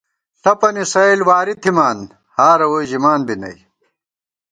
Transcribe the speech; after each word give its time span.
ݪَپَنی 0.41 0.83
سَئیل 0.93 1.19
واری 1.29 1.53
تھِمان 1.61 1.97
ہارہ 2.35 2.67
ووئی 2.71 2.85
ژِمان 2.89 3.19
بی 3.27 3.35
نئ 3.41 3.57